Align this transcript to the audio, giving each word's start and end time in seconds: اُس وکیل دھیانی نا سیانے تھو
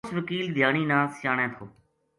اُس 0.05 0.11
وکیل 0.19 0.45
دھیانی 0.55 0.83
نا 0.89 0.97
سیانے 1.17 1.47
تھو 1.55 1.65